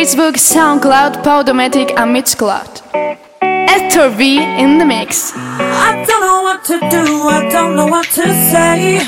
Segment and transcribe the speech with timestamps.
[0.00, 2.80] Facebook, SoundCloud, Podomatic and Mixcloud.
[3.68, 5.32] Hector V in the mix.
[5.36, 8.98] I don't know what to do, I don't know what to say.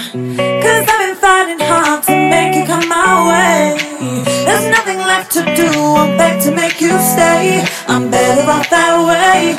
[0.62, 3.78] Cause I've been fighting hard to make you come my way.
[4.44, 7.64] There's nothing left to do, I'm back to make you stay.
[7.88, 9.56] I'm better off that way,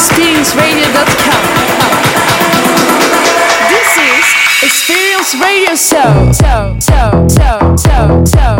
[0.00, 1.44] www.experience.radio.com.
[3.68, 4.24] This is
[4.62, 6.32] Experience Radio Show.
[6.32, 8.59] So, so, so, so, so,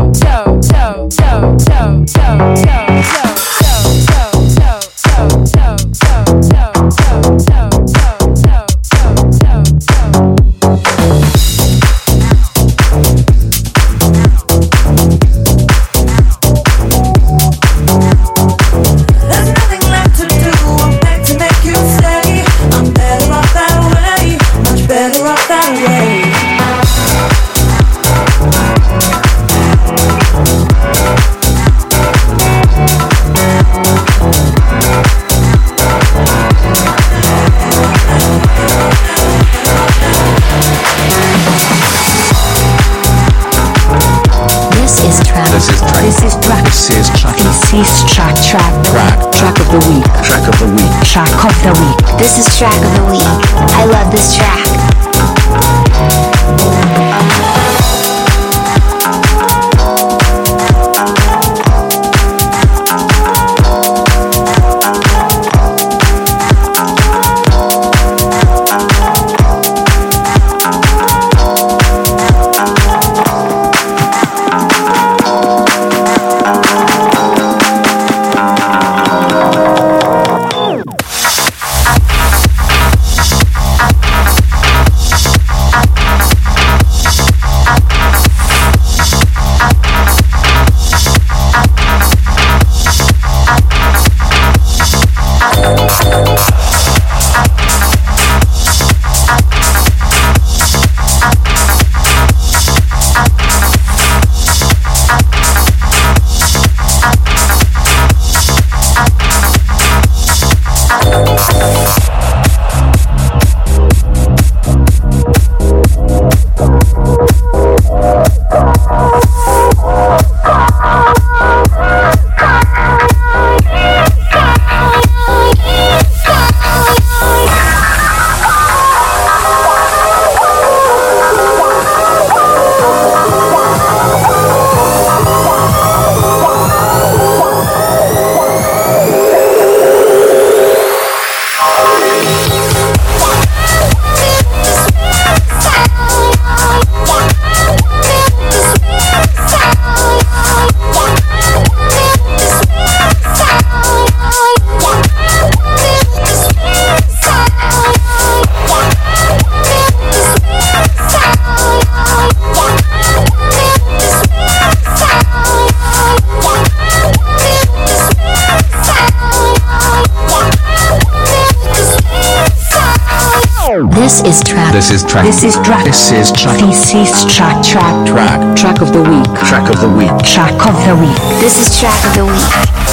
[174.90, 175.24] This is track.
[175.24, 175.84] This is track.
[175.84, 176.58] This is track.
[176.58, 177.62] This is track.
[177.62, 178.06] Track.
[178.08, 178.56] Track.
[178.56, 179.24] Track of the week.
[179.46, 180.10] Track of the week.
[180.26, 181.14] Track of the week.
[181.38, 182.42] This is track of the week.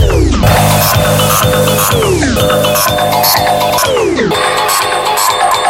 [0.00, 0.32] Thank
[4.20, 5.69] you.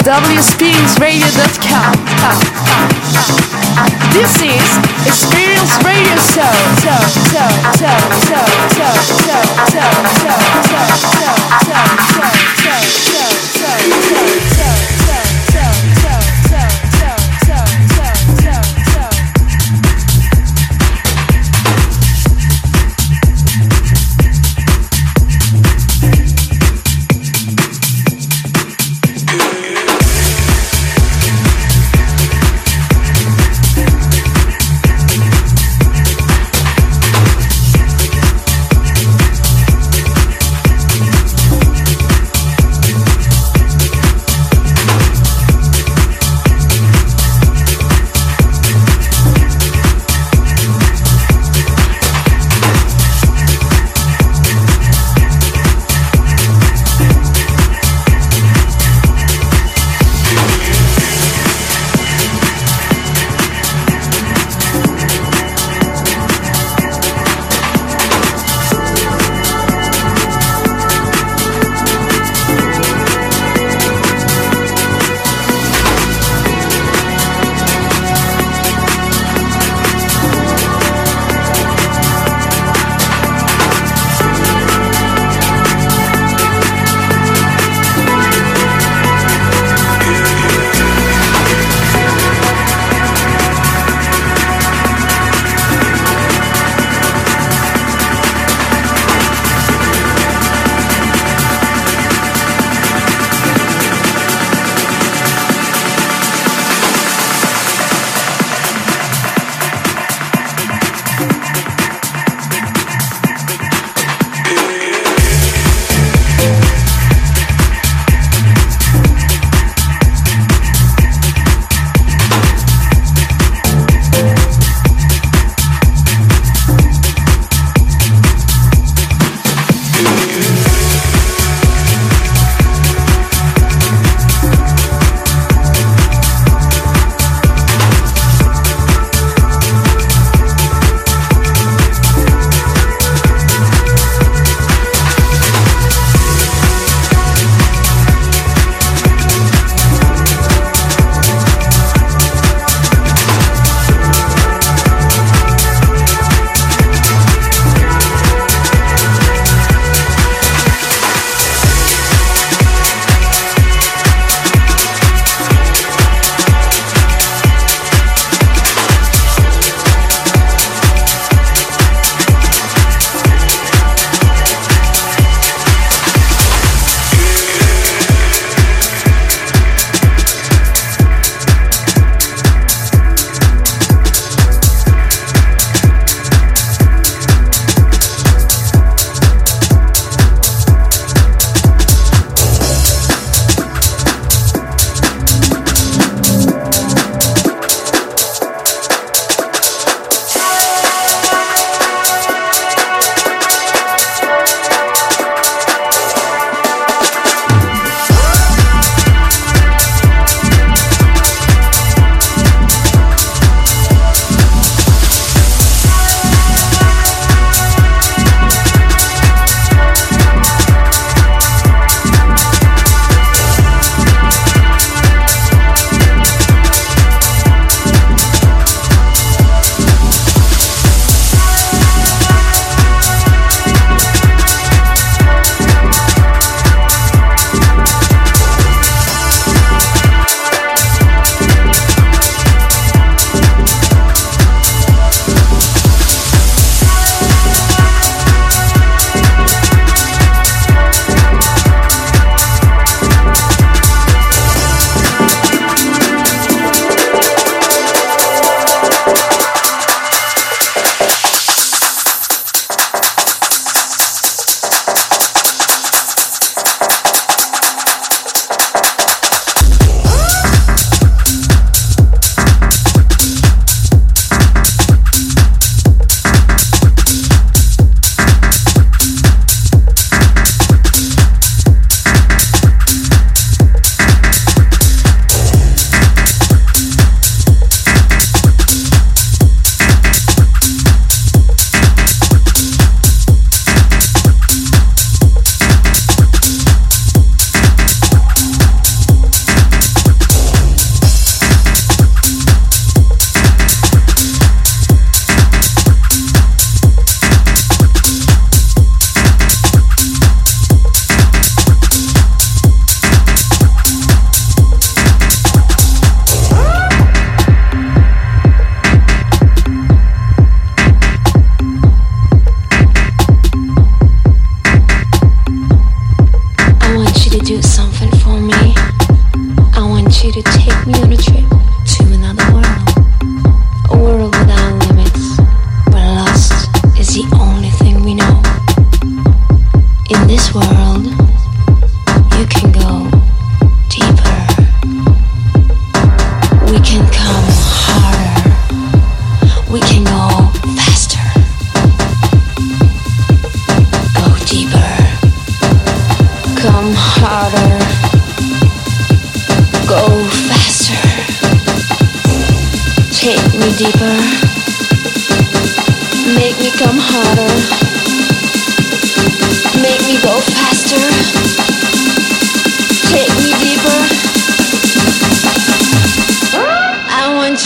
[0.00, 1.92] wspsradio.com.
[4.12, 6.52] This is Experience Radio Show.
[6.80, 6.96] show,
[7.28, 10.51] show, show, show, show, show, show, show.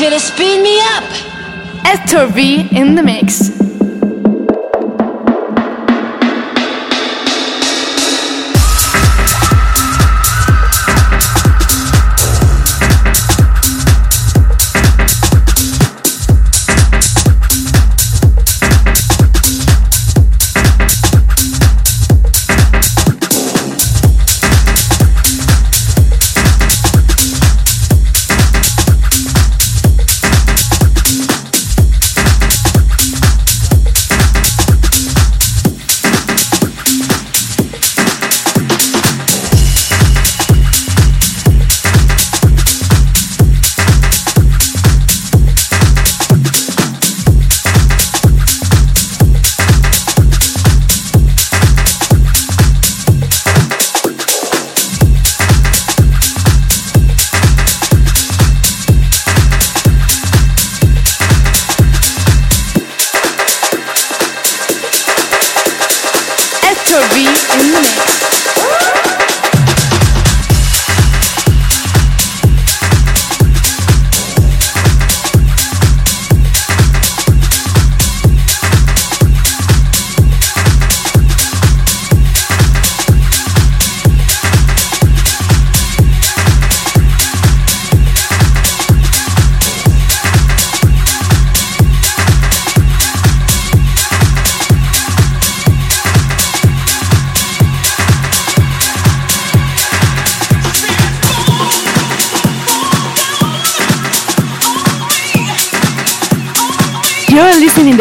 [0.07, 1.03] To speed me up.
[1.85, 3.56] Hector V in the mix.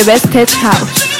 [0.05, 1.15] Rested House.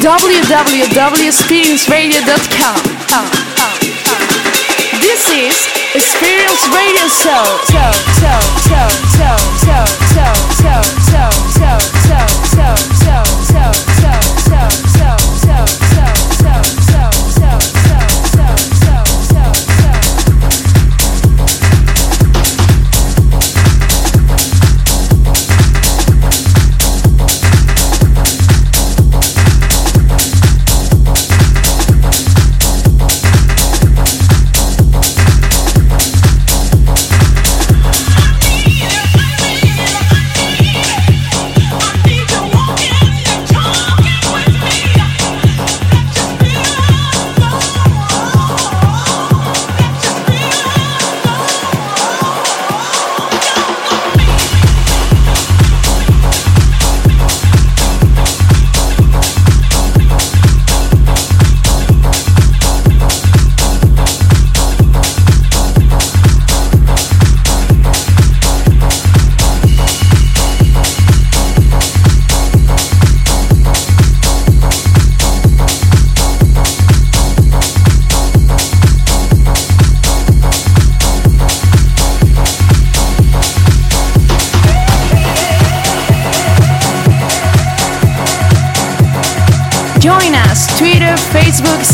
[0.00, 2.80] www.experience.radio.com.
[5.00, 7.44] This is Experience Radio Show.
[7.70, 10.99] Show, show, show, show, show, show, show.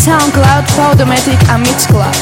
[0.06, 2.14] SoundCloud, Podomatic a Mixcloud.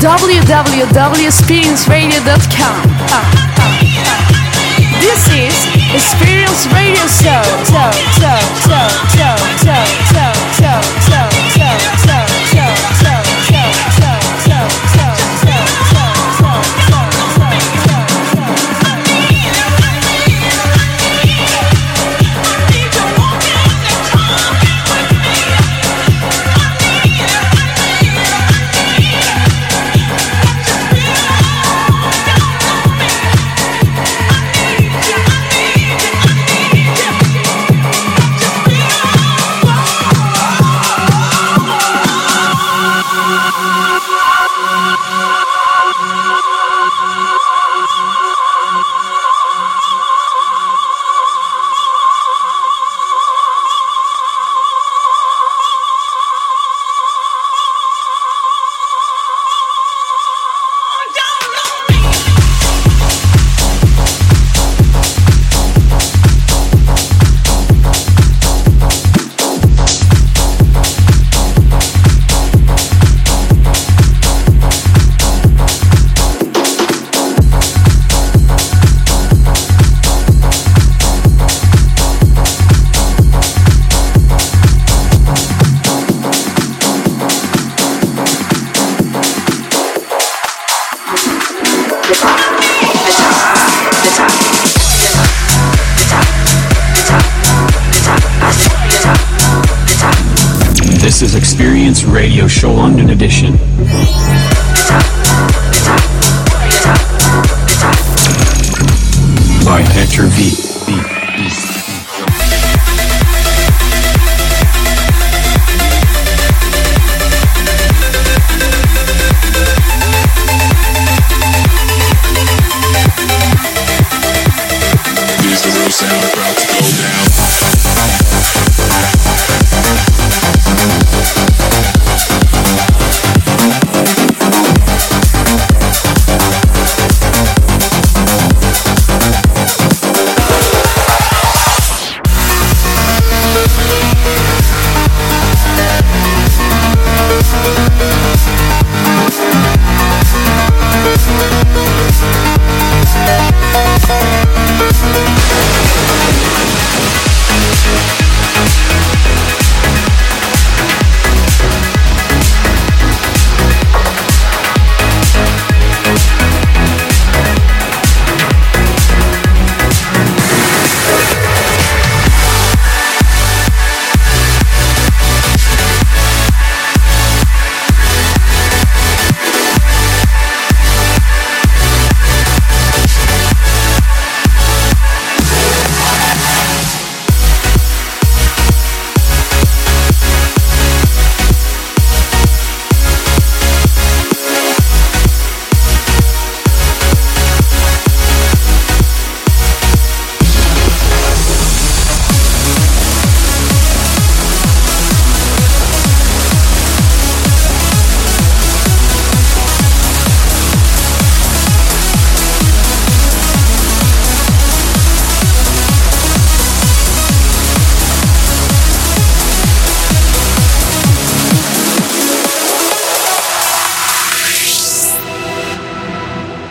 [0.00, 2.80] www.experienceradio.com
[3.12, 3.20] uh, uh.
[4.98, 5.52] This is
[5.92, 7.44] Experience Radio Show.
[7.68, 10.80] show, show, show, show, show, show, show,
[11.10, 11.19] show.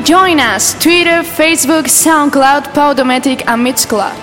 [0.09, 4.17] Join us Twitter, Facebook, SoundCloud, Podomatic and Mixcloud.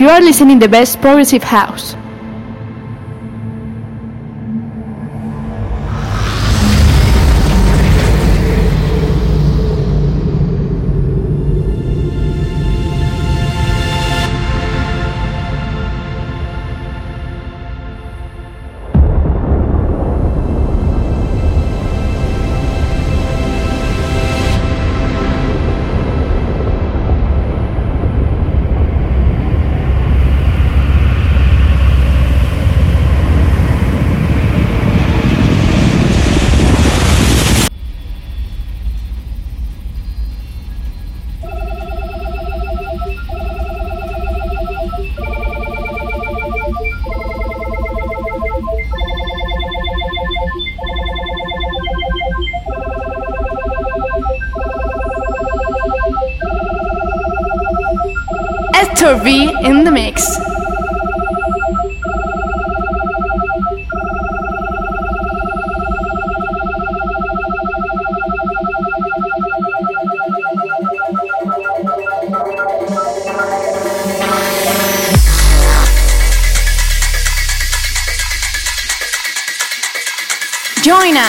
[0.00, 1.96] You are listening the best progressive house.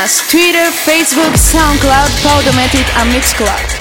[0.02, 3.81] Twitter, Facebook, SoundCloud, Podomatic and Mixcloud.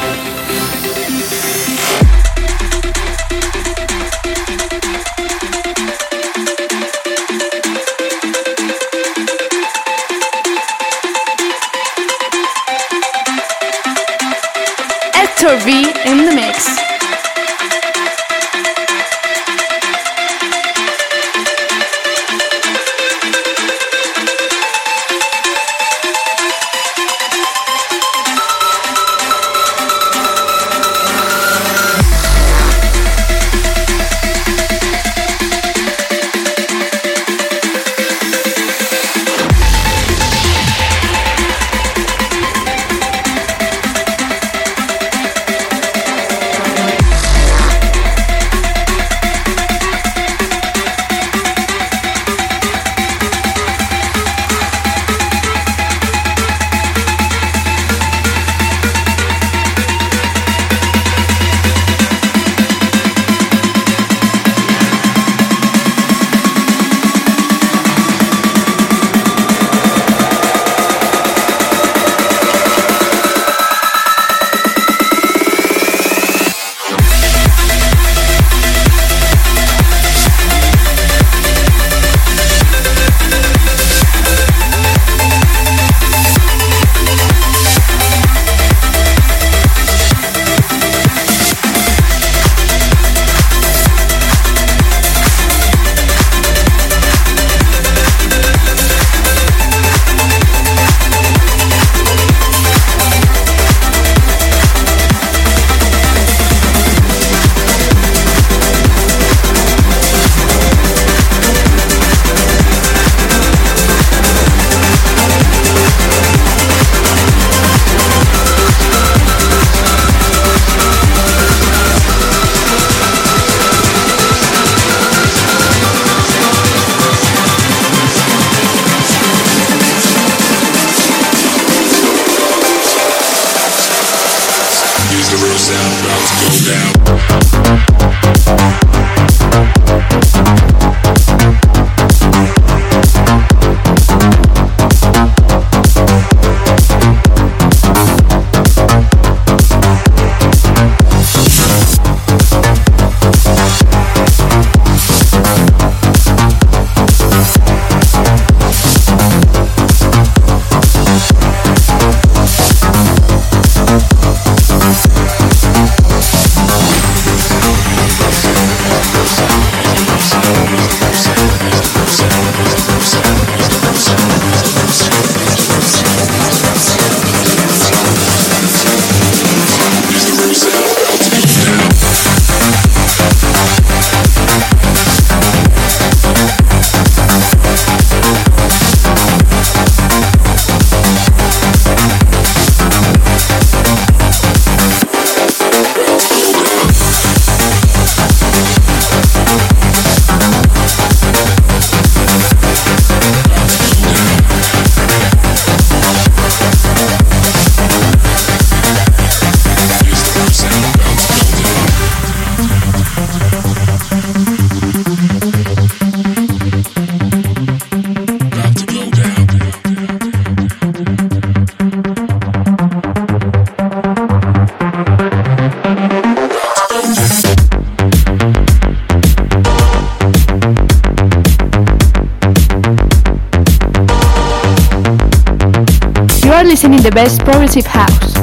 [237.11, 238.33] the best progressive house.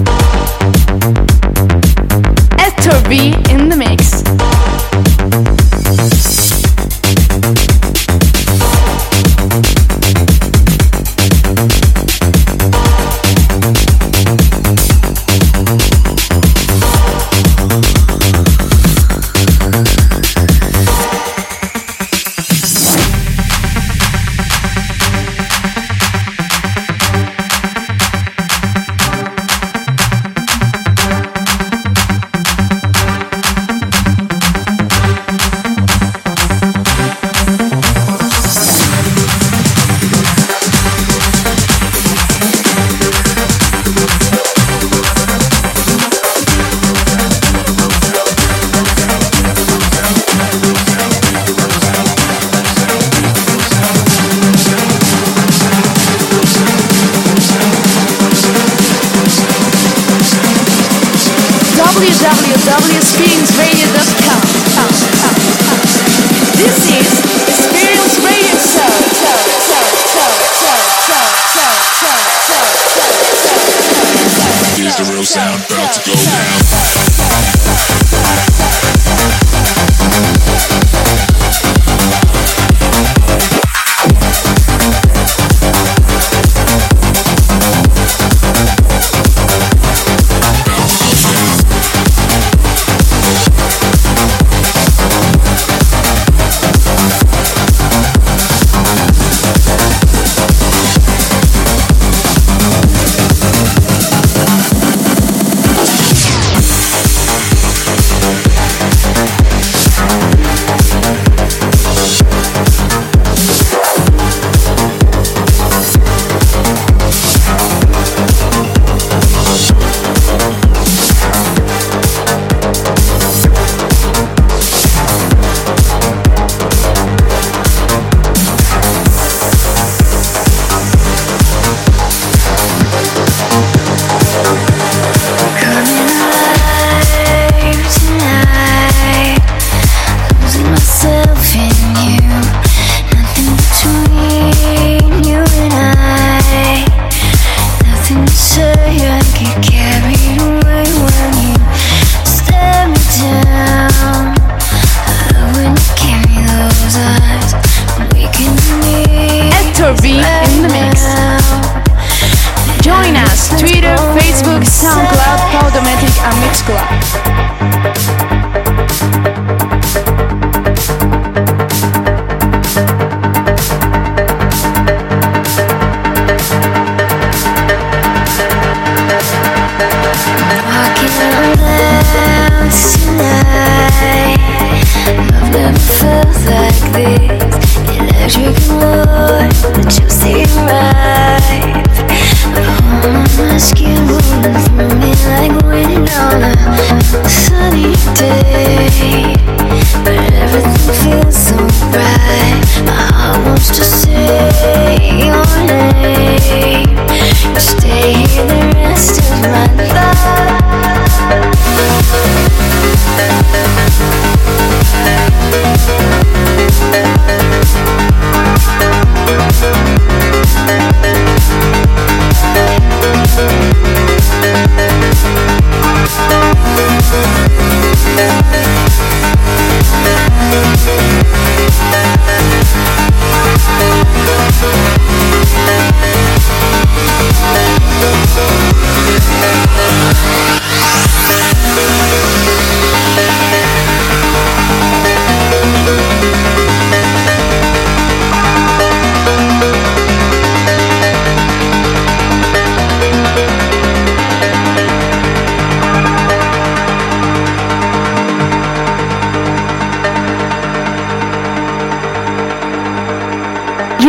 [2.61, 3.38] Hector V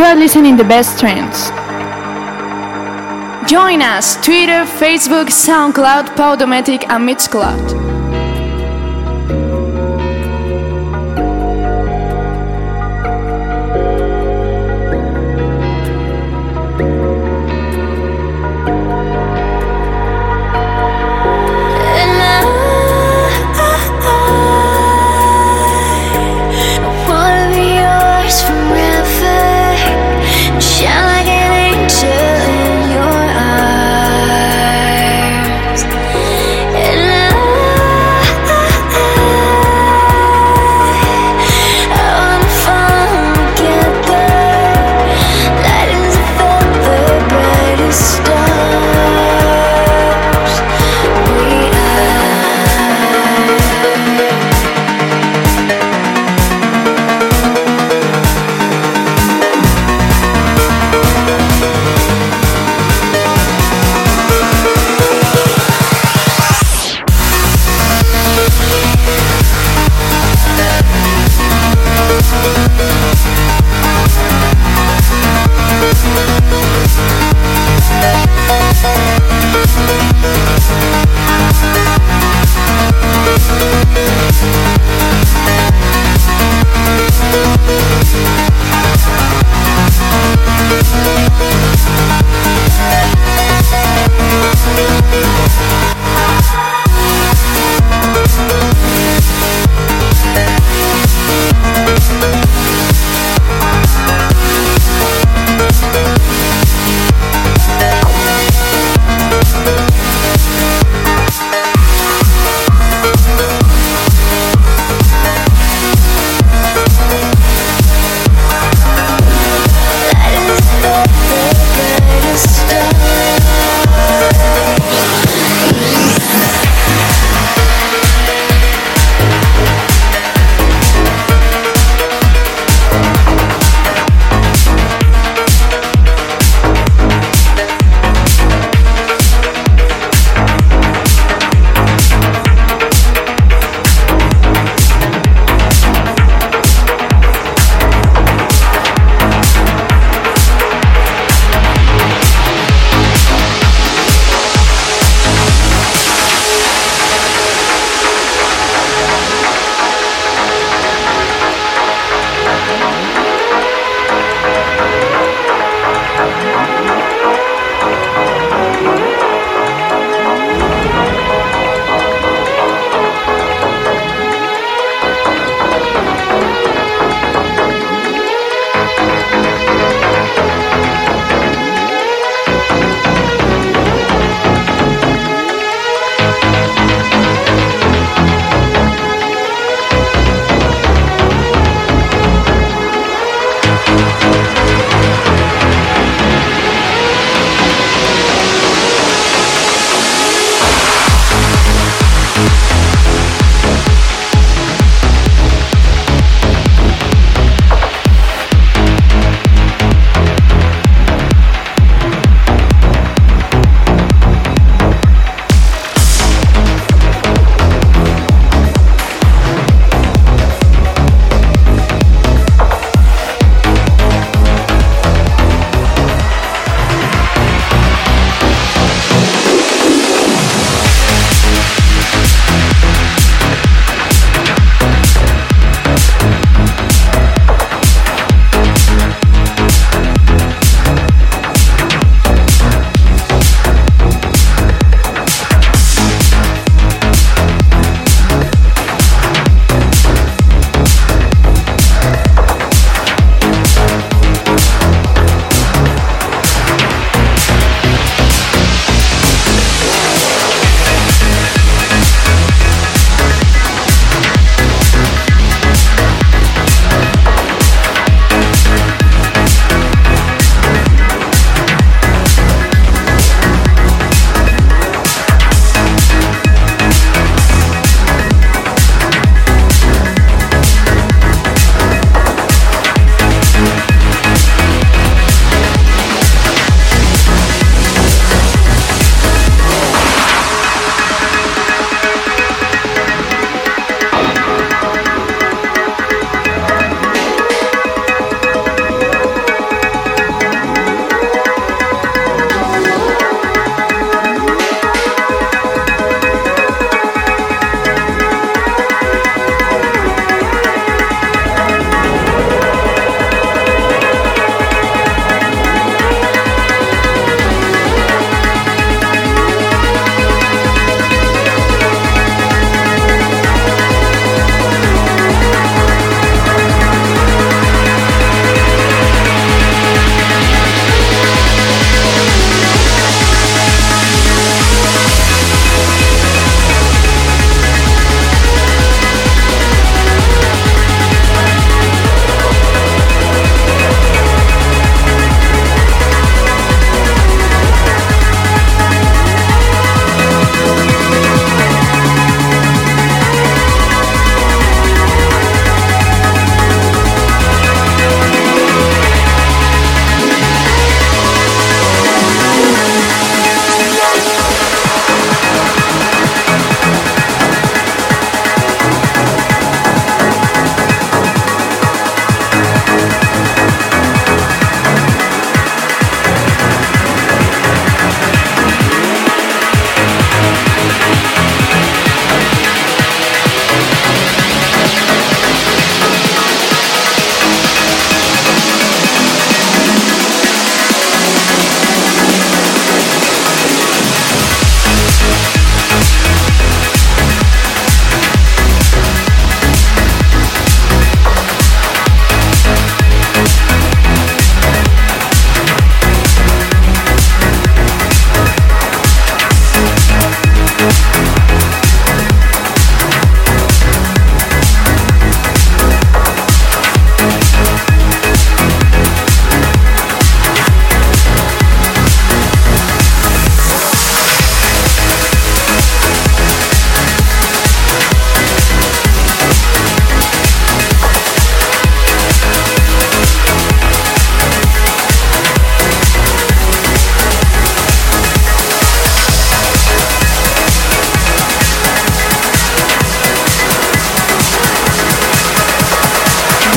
[0.10, 1.52] are listening the best trends.
[3.48, 7.89] Join us Twitter, Facebook, SoundCloud, Podomatic, and Mixcloud.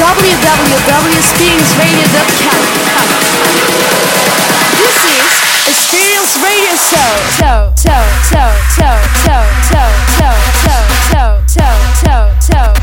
[0.02, 2.62] www.experienceradio.com.
[4.82, 5.30] This is
[5.68, 7.12] Experience Radio Show.
[7.38, 7.94] So, so,
[8.26, 8.42] so,
[8.74, 8.90] so,
[9.22, 9.86] so, so,
[10.18, 10.26] so,
[10.58, 10.74] so,
[11.06, 12.81] so, so, so,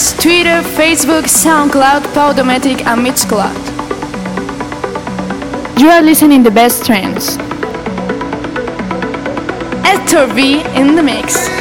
[0.00, 3.60] us Twitter, Facebook, SoundCloud, Podomatic, and Mixcloud.
[5.78, 7.36] You are listening to the best trends.
[9.84, 11.59] Hector V in the mix.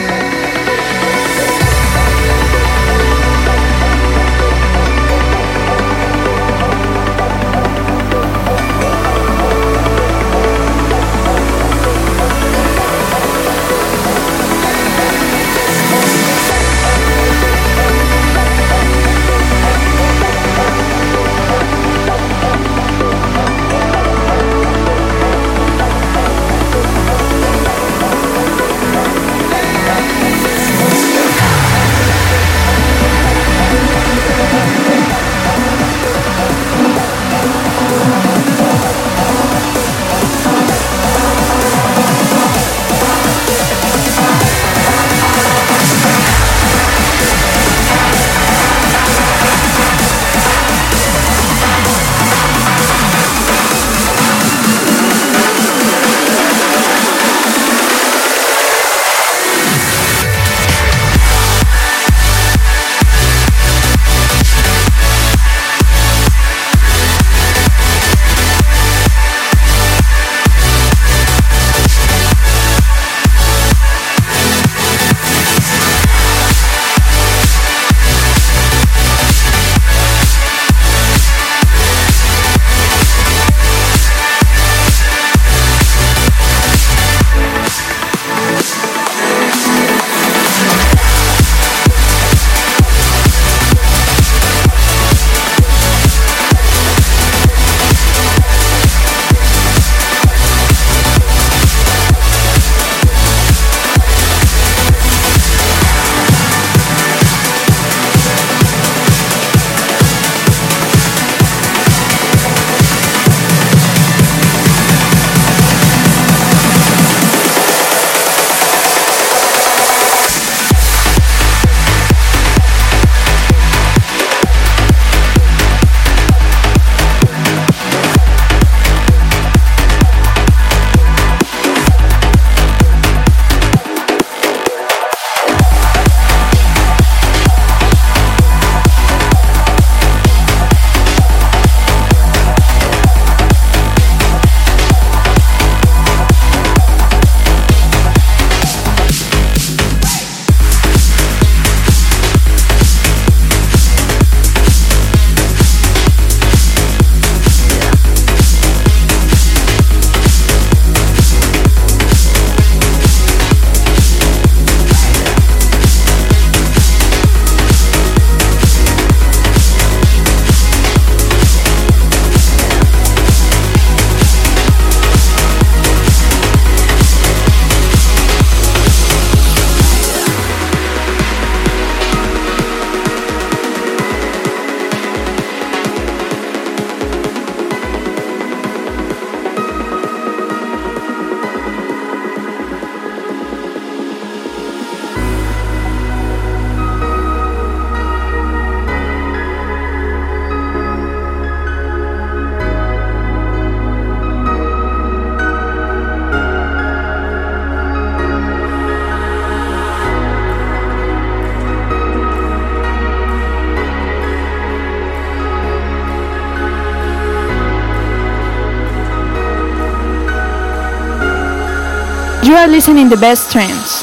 [222.50, 224.02] You are listening the best trends.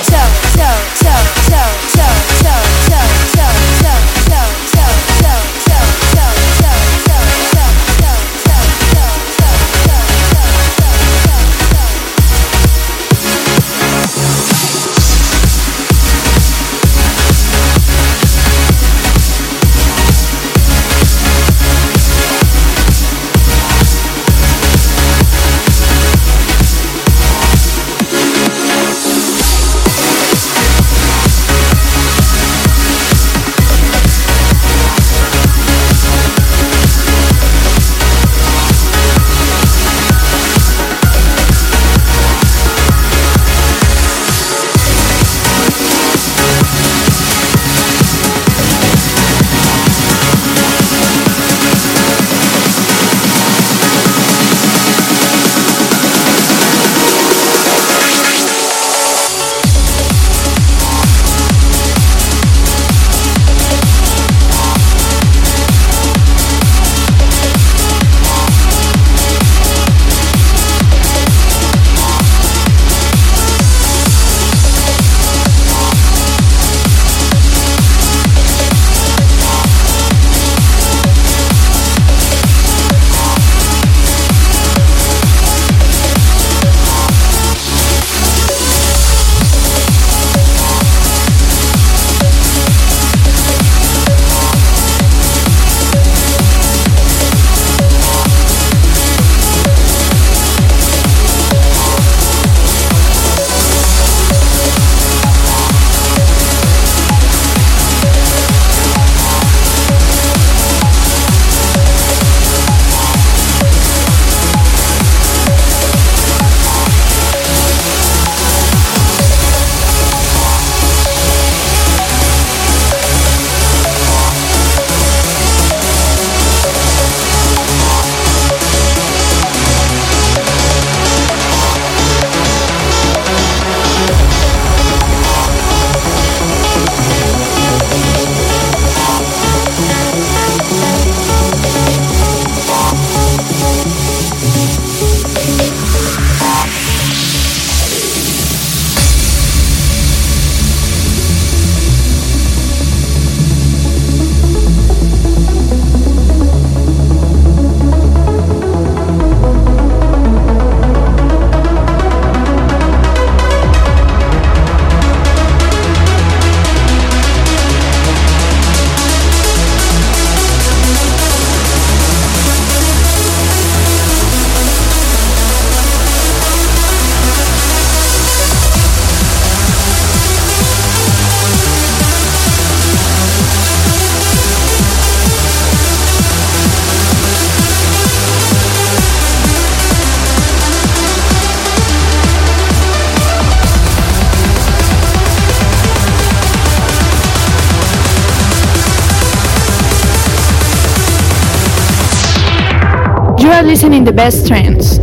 [203.86, 204.98] Listening the best trends.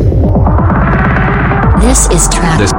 [1.81, 2.59] This is trap.
[2.59, 2.73] This-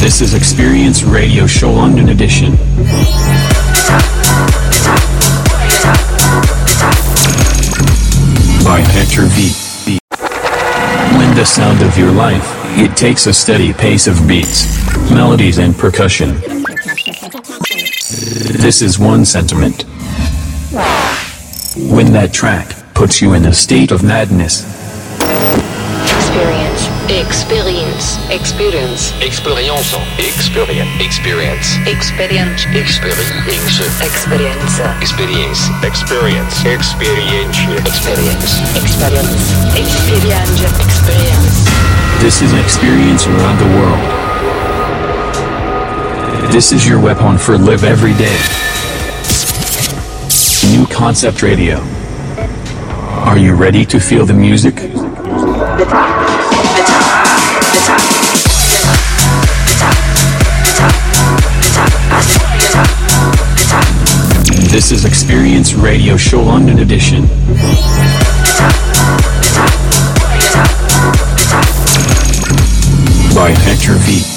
[0.00, 2.52] This is Experience Radio Show London Edition.
[8.64, 9.50] By Hector V.
[9.84, 9.98] V.
[11.18, 14.66] When the sound of your life, it takes a steady pace of beats,
[15.10, 16.40] melodies and percussion.
[18.60, 19.84] This is one sentiment.
[21.76, 24.64] When that track puts you in a state of madness.
[26.04, 26.88] Experience.
[27.08, 28.18] Experience.
[28.30, 29.12] Experience.
[29.22, 30.18] Experience.
[30.18, 30.98] Experience.
[30.98, 31.78] Experience.
[31.86, 32.58] Experience.
[32.64, 32.64] Experience.
[32.64, 33.74] Experience.
[35.84, 36.64] Experience.
[36.64, 37.06] Experience.
[37.06, 37.58] Experience.
[37.86, 38.58] Experience.
[38.74, 39.44] Experience.
[39.78, 40.62] Experience.
[40.80, 41.73] Experience.
[42.24, 44.00] This is an experience around the world.
[46.50, 48.40] This is your weapon for live every day.
[50.72, 51.80] new concept radio.
[53.26, 54.76] Are you ready to feel the music?
[64.70, 67.28] This is Experience Radio Show London Edition.
[73.44, 74.33] By Hector V.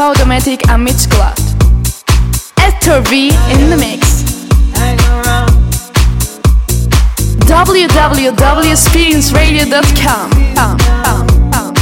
[0.00, 1.38] Podomatic and Mitch glad.
[2.56, 4.22] Hector V in the mix.
[7.44, 10.32] www.experienceradio.com.
[10.56, 11.74] Um, um, um.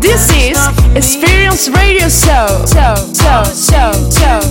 [0.00, 0.58] This is
[0.94, 2.66] Experience Radio Show.
[2.66, 4.45] So, so, so, so.